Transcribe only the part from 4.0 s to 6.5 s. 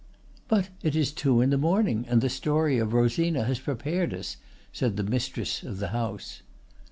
us," said the mistress of the house.